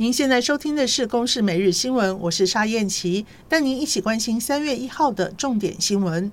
[0.00, 6.32] 您现在收听的是《公视每日新闻》，我是沙燕琪，带您一起关心三月一号的重点新闻。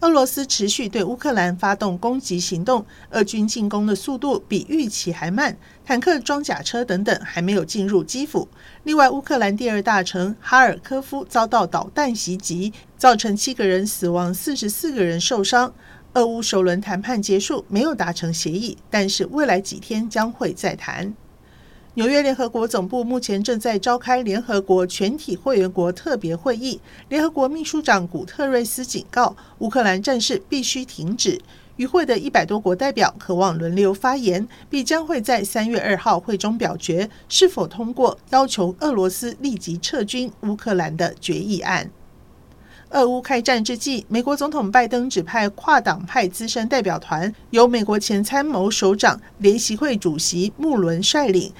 [0.00, 8.48] 俄罗斯持续对乌克兰发动攻击行动，俄军进攻的速度比预期还慢，坦克、装甲车等等还没有进入基辅。
[8.82, 15.72] 另外，乌克兰第二大城哈尔科夫遭到导弹袭击，造成七个人死亡，四十四个人受伤。
[16.14, 21.14] 俄乌首轮谈判结束，没有达成协议，但是未来几天将会再谈。
[21.94, 26.80] 纽约联合国总部目前正在召开联合国全体会员国特别会议。
[27.10, 31.38] 联合国秘书长古特瑞斯警告，乌克兰战事必须停止。
[31.76, 41.90] 与会的一百多国代表渴望轮流发言，并将会在三月二号会中表决是否通过要求俄罗斯立即撤军乌克兰的决议案。
[42.88, 51.50] 俄乌开战之际，美国总统拜登指派跨党派资深代表团，由美国前参谋首长、联席会主席穆伦率领。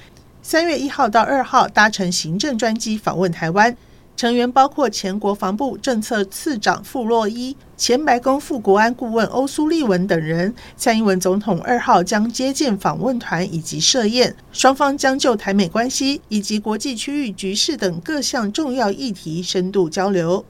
[0.45, 3.77] 三月一号到二号搭乘行政专机访问台湾，
[4.17, 10.53] 成员包括前国防部政策次长傅洛伊、前白宫副国安顾问欧苏利文等人。
[10.75, 20.43] 蔡英文总统二号将接见访问团以及设宴，双方将就台美关系以及国际区域局势等各项重要议题深度交流。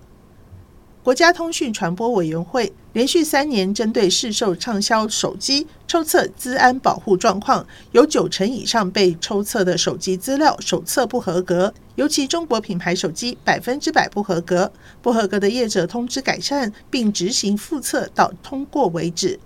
[1.03, 14.71] 国家通讯传播委员会连续三年针对市售畅销手机抽测资安保护状况，有九成以上被抽测的手机资料手册不合格，尤其中国品牌手机百分之百不合格。
[15.01, 19.39] 不合格的业者通知改善，并执行复测到通过为止。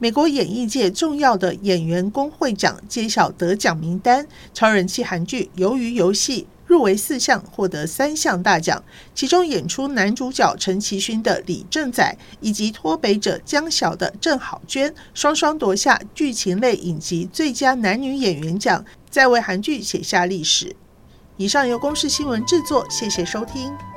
[0.00, 6.42] 美国演艺界重要的演员工会奖揭晓得奖名单，超人气韩剧《鱿鱼游戏》。
[6.66, 8.82] 入围四项，获得三项大奖，
[9.14, 20.74] 其中演出男主角陈其勋的李正宰，以及脱北者江晓的郑好娟，双双夺下剧情类影集最佳男女演员奖，再为韩剧写下历史。
[21.36, 23.95] 以上由公视新闻制作，谢谢收听。